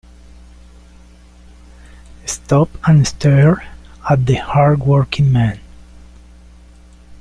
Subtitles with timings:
[2.25, 3.67] Stop and stare
[4.09, 5.59] at the hard working man.